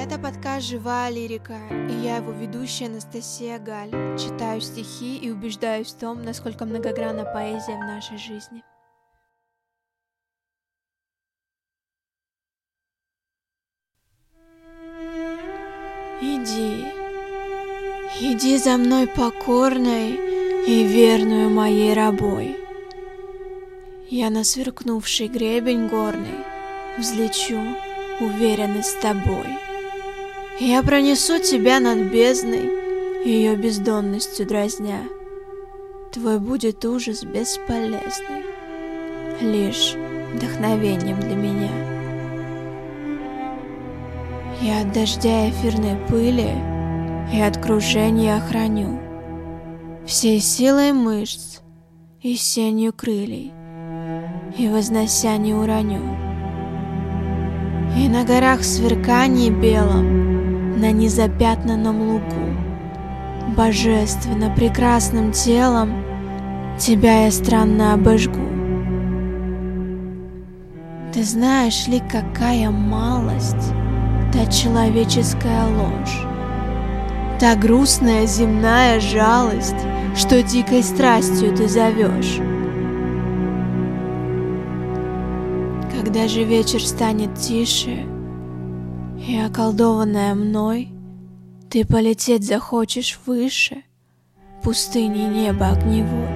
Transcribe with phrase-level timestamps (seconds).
[0.00, 3.90] Это подкаст «Живая лирика», и я его ведущая Анастасия Галь.
[4.18, 8.64] Читаю стихи и убеждаюсь в том, насколько многогранна поэзия в нашей жизни.
[16.22, 16.86] Иди,
[18.20, 20.12] иди за мной покорной
[20.66, 22.56] и верную моей рабой.
[24.08, 26.42] Я на сверкнувший гребень горный
[26.96, 27.60] взлечу,
[28.18, 29.69] уверенный с тобой.
[30.62, 34.98] Я пронесу тебя над бездной, ее бездонностью дразня.
[36.12, 38.44] Твой будет ужас бесполезный,
[39.40, 39.94] лишь
[40.34, 41.70] вдохновением для меня.
[44.60, 46.50] Я от дождя эфирной пыли
[47.32, 49.00] и от кружения охраню
[50.04, 51.60] Всей силой мышц
[52.20, 53.50] и сенью крылей,
[54.58, 56.02] и вознося не уроню.
[57.96, 60.19] И на горах сверкании белом,
[60.80, 62.56] на незапятнанном лугу,
[63.56, 66.02] Божественно прекрасным телом
[66.78, 68.48] тебя я странно обожгу.
[71.12, 73.74] Ты знаешь ли, какая малость
[74.32, 76.26] та человеческая ложь,
[77.38, 79.74] Та грустная земная жалость,
[80.14, 82.38] что дикой страстью ты зовешь.
[85.94, 88.06] Когда же вечер станет тише,
[89.26, 90.88] и околдованная мной,
[91.68, 93.82] ты полететь захочешь выше
[94.62, 96.28] пустыни неба огневой.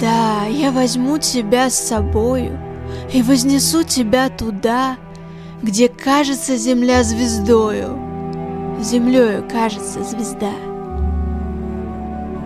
[0.00, 2.58] Да, я возьму тебя с собою
[3.12, 4.96] и вознесу тебя туда,
[5.62, 7.98] где кажется земля звездою,
[8.80, 10.52] землею кажется звезда.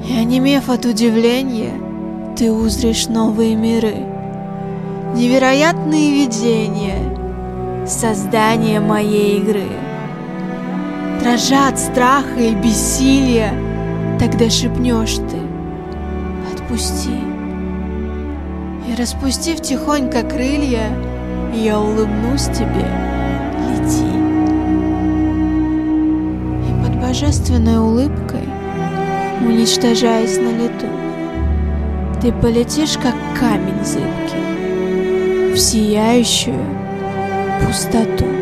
[0.07, 1.73] И онемев от удивления,
[2.37, 3.97] ты узришь новые миры,
[5.15, 7.16] невероятные видения,
[7.89, 9.69] создание моей игры.
[11.21, 13.53] Дрожат страха и бессилия,
[14.19, 15.39] тогда шепнешь ты
[16.53, 17.19] «Отпусти».
[18.89, 20.89] И распустив тихонько крылья,
[21.55, 22.87] я улыбнусь тебе,
[23.69, 24.07] лети.
[26.69, 28.49] И под божественной улыбкой,
[29.41, 30.87] уничтожаясь на лету,
[32.21, 36.86] ты полетишь, как камень зыбкий, в сияющую
[37.59, 38.36] pousse ta.